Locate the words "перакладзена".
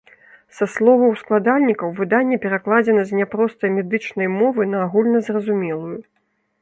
2.45-3.01